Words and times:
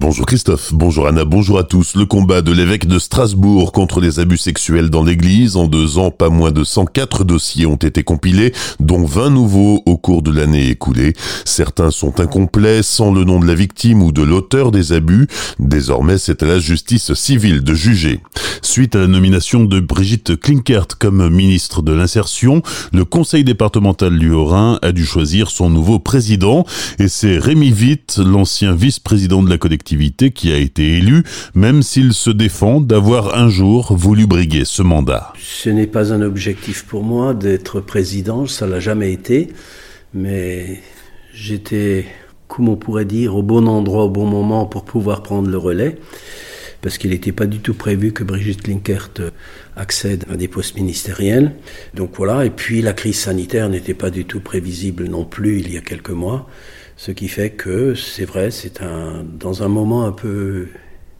Bonjour 0.00 0.26
Christophe, 0.26 0.72
bonjour 0.72 1.08
Anna, 1.08 1.24
bonjour 1.24 1.58
à 1.58 1.64
tous. 1.64 1.96
Le 1.96 2.06
combat 2.06 2.40
de 2.40 2.52
l'évêque 2.52 2.86
de 2.86 3.00
Strasbourg 3.00 3.72
contre 3.72 4.00
les 4.00 4.20
abus 4.20 4.38
sexuels 4.38 4.90
dans 4.90 5.02
l'église. 5.02 5.56
En 5.56 5.66
deux 5.66 5.98
ans, 5.98 6.12
pas 6.12 6.28
moins 6.28 6.52
de 6.52 6.62
104 6.62 7.24
dossiers 7.24 7.66
ont 7.66 7.74
été 7.74 8.04
compilés, 8.04 8.52
dont 8.78 9.04
20 9.04 9.30
nouveaux 9.30 9.82
au 9.86 9.96
cours 9.96 10.22
de 10.22 10.30
l'année 10.30 10.68
écoulée. 10.68 11.14
Certains 11.44 11.90
sont 11.90 12.20
incomplets, 12.20 12.84
sans 12.84 13.12
le 13.12 13.24
nom 13.24 13.40
de 13.40 13.46
la 13.46 13.56
victime 13.56 14.00
ou 14.00 14.12
de 14.12 14.22
l'auteur 14.22 14.70
des 14.70 14.92
abus. 14.92 15.26
Désormais, 15.58 16.18
c'est 16.18 16.44
à 16.44 16.46
la 16.46 16.60
justice 16.60 17.12
civile 17.14 17.64
de 17.64 17.74
juger. 17.74 18.20
Suite 18.62 18.94
à 18.94 19.00
la 19.00 19.08
nomination 19.08 19.64
de 19.64 19.80
Brigitte 19.80 20.36
Klinkert 20.36 20.98
comme 21.00 21.28
ministre 21.28 21.82
de 21.82 21.92
l'Insertion, 21.92 22.62
le 22.92 23.04
conseil 23.04 23.42
départemental 23.42 24.16
du 24.16 24.30
Haut-Rhin 24.30 24.78
a 24.80 24.92
dû 24.92 25.04
choisir 25.04 25.50
son 25.50 25.70
nouveau 25.70 25.98
président 25.98 26.64
et 27.00 27.08
c'est 27.08 27.38
Rémi 27.38 27.72
Witt, 27.72 28.18
l'ancien 28.24 28.74
vice-président 28.74 29.42
de 29.42 29.50
la 29.50 29.58
collectivité 29.58 29.87
qui 30.34 30.52
a 30.52 30.56
été 30.56 30.98
élu, 30.98 31.22
même 31.54 31.82
s'il 31.82 32.12
se 32.12 32.30
défend 32.30 32.80
d'avoir 32.80 33.36
un 33.36 33.48
jour 33.48 33.94
voulu 33.96 34.26
briguer 34.26 34.64
ce 34.64 34.82
mandat. 34.82 35.32
Ce 35.40 35.70
n'est 35.70 35.86
pas 35.86 36.12
un 36.12 36.22
objectif 36.22 36.84
pour 36.84 37.02
moi 37.02 37.34
d'être 37.34 37.80
président, 37.80 38.46
ça 38.46 38.66
l'a 38.66 38.80
jamais 38.80 39.12
été, 39.12 39.48
mais 40.14 40.80
j'étais, 41.32 42.06
comme 42.48 42.68
on 42.68 42.76
pourrait 42.76 43.04
dire, 43.04 43.36
au 43.36 43.42
bon 43.42 43.66
endroit 43.66 44.04
au 44.04 44.10
bon 44.10 44.26
moment 44.26 44.66
pour 44.66 44.84
pouvoir 44.84 45.22
prendre 45.22 45.48
le 45.48 45.58
relais 45.58 45.98
parce 46.80 46.98
qu'il 46.98 47.10
n'était 47.10 47.32
pas 47.32 47.46
du 47.46 47.58
tout 47.58 47.74
prévu 47.74 48.12
que 48.12 48.22
Brigitte 48.22 48.62
Klinkert 48.62 49.10
accède 49.76 50.24
à 50.30 50.36
des 50.36 50.48
postes 50.48 50.76
ministériels. 50.76 51.52
Donc 51.94 52.12
voilà, 52.16 52.44
et 52.44 52.50
puis 52.50 52.82
la 52.82 52.92
crise 52.92 53.18
sanitaire 53.18 53.68
n'était 53.68 53.94
pas 53.94 54.10
du 54.10 54.24
tout 54.24 54.40
prévisible 54.40 55.08
non 55.08 55.24
plus 55.24 55.58
il 55.58 55.72
y 55.72 55.76
a 55.76 55.80
quelques 55.80 56.10
mois. 56.10 56.48
Ce 56.98 57.12
qui 57.12 57.28
fait 57.28 57.50
que 57.50 57.94
c'est 57.94 58.24
vrai, 58.24 58.50
c'est 58.50 58.82
un, 58.82 59.24
dans 59.38 59.62
un 59.62 59.68
moment 59.68 60.04
un 60.04 60.10
peu 60.10 60.66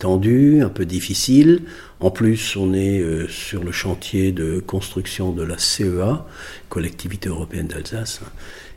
tendu, 0.00 0.62
un 0.62 0.68
peu 0.68 0.84
difficile. 0.84 1.62
En 2.00 2.10
plus, 2.10 2.56
on 2.56 2.74
est 2.74 2.98
euh, 2.98 3.28
sur 3.28 3.62
le 3.62 3.70
chantier 3.70 4.32
de 4.32 4.58
construction 4.58 5.30
de 5.30 5.44
la 5.44 5.58
CEA, 5.58 6.26
Collectivité 6.68 7.28
européenne 7.28 7.68
d'Alsace, 7.68 8.20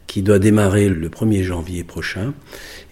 qui 0.06 0.22
doit 0.22 0.38
démarrer 0.38 0.88
le 0.88 1.10
1er 1.10 1.42
janvier 1.42 1.84
prochain. 1.84 2.36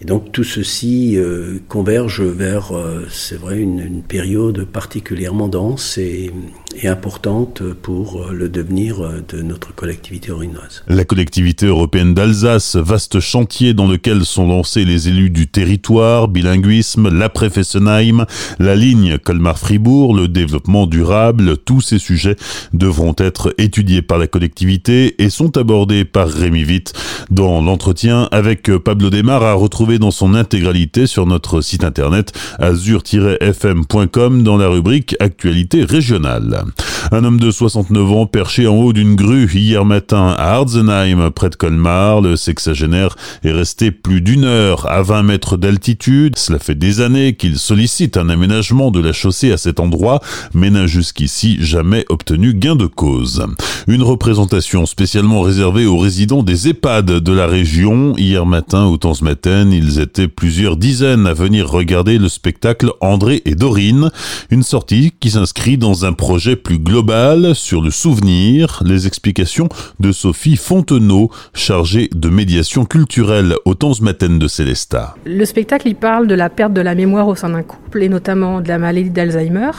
Et 0.00 0.04
donc 0.04 0.32
tout 0.32 0.42
ceci 0.42 1.16
euh, 1.16 1.60
converge 1.68 2.22
vers, 2.22 2.76
euh, 2.76 3.06
c'est 3.08 3.38
vrai, 3.38 3.60
une, 3.60 3.78
une, 3.78 4.02
période 4.02 4.64
particulièrement 4.64 5.46
dense 5.46 5.96
et, 5.96 6.32
et, 6.80 6.88
importante 6.88 7.62
pour 7.82 8.28
le 8.30 8.48
devenir 8.48 8.98
de 9.28 9.42
notre 9.42 9.74
collectivité 9.74 10.30
orinoise. 10.30 10.84
La 10.88 11.04
collectivité 11.04 11.66
européenne 11.66 12.14
d'Alsace, 12.14 12.76
vaste 12.76 13.20
chantier 13.20 13.74
dans 13.74 13.86
lequel 13.86 14.24
sont 14.24 14.46
lancés 14.46 14.84
les 14.84 15.08
élus 15.08 15.30
du 15.30 15.46
territoire, 15.46 16.28
bilinguisme, 16.28 17.08
l'après-Fessenheim, 17.08 18.26
la 18.58 18.76
ligne 18.76 19.18
Colmar-Fribourg, 19.18 20.14
le 20.14 20.28
développement 20.28 20.86
durable, 20.86 21.56
tous 21.58 21.80
ces 21.80 21.98
sujets 21.98 22.36
devront 22.72 23.14
être 23.18 23.54
étudiés 23.58 24.02
par 24.02 24.18
la 24.18 24.26
collectivité 24.26 25.22
et 25.22 25.30
sont 25.30 25.56
abordés 25.56 26.04
par 26.04 26.28
Rémi 26.28 26.64
Witt 26.64 26.92
dans 27.30 27.62
l'entretien 27.62 28.28
avec 28.30 28.70
Pablo 28.78 29.10
Desmar 29.10 29.42
à 29.42 29.54
retrouver 29.54 29.98
dans 29.98 30.10
son 30.10 30.34
intégralité 30.34 31.06
sur 31.06 31.26
notre 31.26 31.60
site 31.60 31.84
internet 31.84 32.32
azur-fm.com 32.58 34.42
dans 34.42 34.56
la 34.56 34.68
rubrique 34.68 35.16
Actualité 35.20 35.84
régionale. 35.84 36.61
Un 37.10 37.24
homme 37.24 37.40
de 37.40 37.50
69 37.50 38.12
ans 38.12 38.26
perché 38.26 38.66
en 38.66 38.74
haut 38.76 38.92
d'une 38.92 39.16
grue 39.16 39.50
hier 39.52 39.84
matin 39.84 40.34
à 40.38 40.54
Arzenheim 40.54 41.30
près 41.30 41.50
de 41.50 41.56
Colmar, 41.56 42.20
le 42.20 42.36
sexagénaire 42.36 43.16
est 43.44 43.52
resté 43.52 43.90
plus 43.90 44.20
d'une 44.20 44.44
heure 44.44 44.90
à 44.90 45.02
20 45.02 45.22
mètres 45.24 45.56
d'altitude. 45.56 46.38
Cela 46.38 46.58
fait 46.58 46.74
des 46.74 47.00
années 47.00 47.34
qu'il 47.34 47.58
sollicite 47.58 48.16
un 48.16 48.28
aménagement 48.28 48.90
de 48.90 49.00
la 49.00 49.12
chaussée 49.12 49.52
à 49.52 49.56
cet 49.56 49.80
endroit, 49.80 50.20
mais 50.54 50.70
n'a 50.70 50.86
jusqu'ici 50.86 51.58
jamais 51.60 52.04
obtenu 52.08 52.54
gain 52.54 52.76
de 52.76 52.86
cause. 52.86 53.44
Une 53.88 54.02
représentation 54.02 54.86
spécialement 54.86 55.40
réservée 55.40 55.86
aux 55.86 55.98
résidents 55.98 56.42
des 56.42 56.68
EHPAD 56.68 57.06
de 57.06 57.32
la 57.32 57.46
région. 57.46 58.14
Hier 58.16 58.46
matin, 58.46 58.86
au 58.86 58.96
temps 58.96 59.12
matin, 59.22 59.68
ils 59.70 59.98
étaient 59.98 60.28
plusieurs 60.28 60.76
dizaines 60.76 61.26
à 61.26 61.34
venir 61.34 61.68
regarder 61.68 62.18
le 62.18 62.28
spectacle 62.28 62.90
André 63.00 63.42
et 63.44 63.54
Dorine, 63.54 64.10
une 64.50 64.62
sortie 64.62 65.12
qui 65.18 65.30
s'inscrit 65.30 65.78
dans 65.78 66.04
un 66.04 66.12
projet 66.12 66.51
plus 66.56 66.78
global 66.78 67.54
sur 67.54 67.82
le 67.82 67.90
souvenir, 67.90 68.82
les 68.84 69.06
explications 69.06 69.68
de 70.00 70.12
Sophie 70.12 70.56
Fontenot, 70.56 71.30
chargée 71.54 72.08
de 72.14 72.28
médiation 72.28 72.84
culturelle 72.84 73.54
au 73.64 73.74
temps 73.74 73.92
matin 74.00 74.36
de 74.38 74.48
Célesta. 74.48 75.14
Le 75.24 75.44
spectacle, 75.44 75.88
il 75.88 75.96
parle 75.96 76.26
de 76.26 76.34
la 76.34 76.50
perte 76.50 76.72
de 76.72 76.80
la 76.80 76.94
mémoire 76.94 77.28
au 77.28 77.34
sein 77.34 77.50
d'un 77.50 77.62
couple 77.62 78.02
et 78.02 78.08
notamment 78.08 78.60
de 78.60 78.68
la 78.68 78.78
maladie 78.78 79.10
d'Alzheimer. 79.10 79.70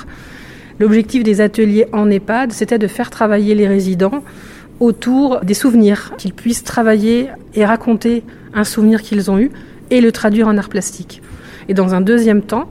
L'objectif 0.80 1.24
des 1.24 1.42
ateliers 1.42 1.86
en 1.94 2.10
EHPAD, 2.10 2.52
c'était 2.52 2.80
de 2.80 2.88
faire 2.88 3.10
travailler 3.10 3.56
les 3.56 3.68
résidents 3.68 4.24
autour 4.80 5.40
des 5.42 5.54
souvenirs, 5.54 6.14
qu'ils 6.18 6.34
puissent 6.34 6.64
travailler 6.64 7.30
et 7.56 7.66
raconter 7.66 8.24
un 8.54 8.64
souvenir 8.64 9.02
qu'ils 9.02 9.30
ont 9.32 9.40
eu 9.40 9.52
et 9.92 10.02
le 10.02 10.12
traduire 10.12 10.48
en 10.48 10.58
art 10.58 10.70
plastique. 10.70 11.22
Et 11.70 11.74
dans 11.74 11.94
un 11.94 12.02
deuxième 12.02 12.42
temps, 12.42 12.70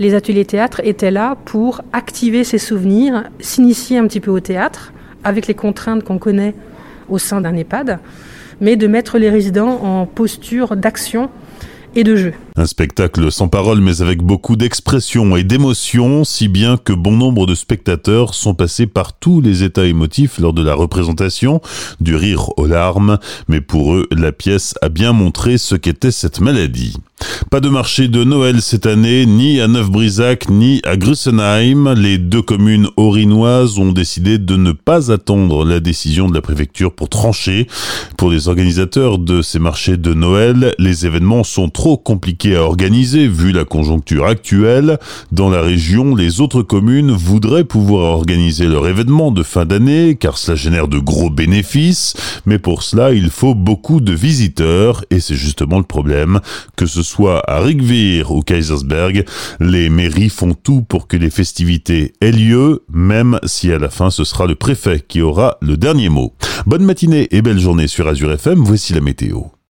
les 0.00 0.14
ateliers 0.14 0.46
théâtre 0.46 0.80
étaient 0.82 1.10
là 1.10 1.36
pour 1.44 1.82
activer 1.92 2.42
ces 2.42 2.58
souvenirs, 2.58 3.24
s'initier 3.38 3.98
un 3.98 4.08
petit 4.08 4.18
peu 4.18 4.30
au 4.30 4.40
théâtre, 4.40 4.92
avec 5.22 5.46
les 5.46 5.54
contraintes 5.54 6.02
qu'on 6.02 6.18
connaît 6.18 6.54
au 7.10 7.18
sein 7.18 7.42
d'un 7.42 7.54
EHPAD, 7.54 8.00
mais 8.62 8.76
de 8.76 8.86
mettre 8.86 9.18
les 9.18 9.28
résidents 9.28 9.78
en 9.82 10.06
posture 10.06 10.74
d'action 10.74 11.28
et 11.94 12.04
de 12.04 12.16
jeu. 12.16 12.32
Un 12.56 12.66
spectacle 12.66 13.30
sans 13.30 13.48
parole 13.48 13.80
mais 13.80 14.00
avec 14.00 14.22
beaucoup 14.22 14.56
d'expression 14.56 15.36
et 15.36 15.42
d'émotion, 15.42 16.24
si 16.24 16.48
bien 16.48 16.78
que 16.78 16.94
bon 16.94 17.12
nombre 17.12 17.46
de 17.46 17.54
spectateurs 17.54 18.32
sont 18.32 18.54
passés 18.54 18.86
par 18.86 19.12
tous 19.12 19.42
les 19.42 19.64
états 19.64 19.86
émotifs 19.86 20.38
lors 20.38 20.54
de 20.54 20.62
la 20.62 20.74
représentation, 20.74 21.60
du 22.00 22.16
rire 22.16 22.56
aux 22.56 22.66
larmes, 22.66 23.18
mais 23.48 23.60
pour 23.60 23.94
eux, 23.94 24.08
la 24.12 24.32
pièce 24.32 24.74
a 24.80 24.88
bien 24.88 25.12
montré 25.12 25.58
ce 25.58 25.74
qu'était 25.74 26.12
cette 26.12 26.40
maladie. 26.40 26.96
Pas 27.50 27.58
de 27.58 27.68
marché 27.68 28.06
de 28.06 28.22
Noël 28.22 28.62
cette 28.62 28.86
année, 28.86 29.26
ni 29.26 29.60
à 29.60 29.66
Neuf-Brisac, 29.66 30.50
ni 30.50 30.80
à 30.84 30.96
Grussenheim. 30.96 31.94
Les 31.94 32.16
deux 32.16 32.42
communes 32.42 32.86
orinoises 32.96 33.76
ont 33.80 33.90
décidé 33.90 34.38
de 34.38 34.54
ne 34.54 34.70
pas 34.70 35.10
attendre 35.10 35.64
la 35.64 35.80
décision 35.80 36.28
de 36.28 36.34
la 36.34 36.42
préfecture 36.42 36.92
pour 36.94 37.08
trancher. 37.08 37.66
Pour 38.16 38.30
les 38.30 38.46
organisateurs 38.46 39.18
de 39.18 39.42
ces 39.42 39.58
marchés 39.58 39.96
de 39.96 40.14
Noël, 40.14 40.76
les 40.78 41.06
événements 41.06 41.42
sont 41.42 41.70
trop 41.70 41.96
compliqués 41.96 42.54
à 42.54 42.62
organiser 42.62 43.26
vu 43.26 43.50
la 43.50 43.64
conjoncture 43.64 44.26
actuelle. 44.26 45.00
Dans 45.32 45.50
la 45.50 45.60
région, 45.60 46.14
les 46.14 46.40
autres 46.40 46.62
communes 46.62 47.10
voudraient 47.10 47.64
pouvoir 47.64 48.12
organiser 48.12 48.68
leur 48.68 48.86
événement 48.86 49.32
de 49.32 49.42
fin 49.42 49.64
d'année 49.64 50.14
car 50.14 50.38
cela 50.38 50.54
génère 50.54 50.86
de 50.86 51.00
gros 51.00 51.30
bénéfices. 51.30 52.14
Mais 52.46 52.60
pour 52.60 52.84
cela, 52.84 53.12
il 53.12 53.28
faut 53.28 53.56
beaucoup 53.56 54.00
de 54.00 54.12
visiteurs 54.12 55.04
et 55.10 55.18
c'est 55.18 55.34
justement 55.34 55.78
le 55.78 55.84
problème 55.84 56.38
que 56.76 56.86
ce 56.86 57.02
à 57.46 57.60
Rigvir 57.60 58.30
ou 58.30 58.42
Kaisersberg, 58.42 59.24
les 59.60 59.90
mairies 59.90 60.28
font 60.28 60.54
tout 60.54 60.82
pour 60.82 61.06
que 61.06 61.16
les 61.16 61.30
festivités 61.30 62.12
aient 62.20 62.32
lieu, 62.32 62.84
même 62.92 63.38
si 63.44 63.72
à 63.72 63.78
la 63.78 63.90
fin 63.90 64.10
ce 64.10 64.24
sera 64.24 64.46
le 64.46 64.54
préfet 64.54 65.04
qui 65.06 65.20
aura 65.20 65.58
le 65.60 65.76
dernier 65.76 66.08
mot. 66.08 66.34
Bonne 66.66 66.84
matinée 66.84 67.28
et 67.30 67.42
belle 67.42 67.60
journée 67.60 67.86
sur 67.86 68.08
Azure 68.08 68.32
FM, 68.32 68.60
voici 68.60 68.92
la 68.92 69.00
météo. 69.00 69.42